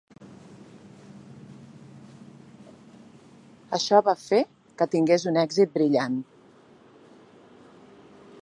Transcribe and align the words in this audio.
Això 3.79 4.01
va 4.09 4.17
fer 4.25 4.41
que 4.81 4.89
tingués 4.97 5.29
un 5.33 5.39
èxit 5.45 5.77
brillant. 5.79 6.21